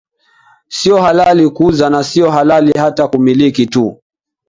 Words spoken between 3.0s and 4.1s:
kumiliki tu